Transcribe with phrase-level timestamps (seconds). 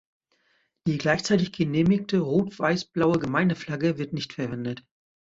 [0.87, 4.83] Die gleichzeitig genehmigte rot-weiß-blaue Gemeindeflagge wird nicht verwendet.